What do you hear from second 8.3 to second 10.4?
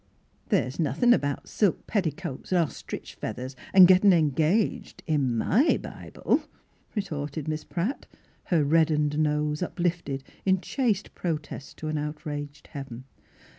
her reddened nose uplifted